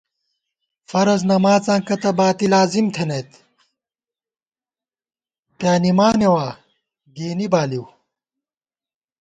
فرض 0.89 1.21
نماڅاں 1.29 1.79
کتہ 1.87 2.11
باتی 2.17 2.47
لازم 2.53 2.85
تھنَئیت 2.95 3.29
پیانِمانېوا 5.57 6.47
گېنی 7.15 7.47
بالِؤ 7.53 7.85